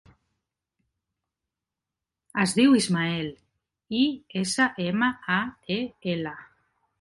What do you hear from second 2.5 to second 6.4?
diu Ismael: i, essa, ema, a, e, ela.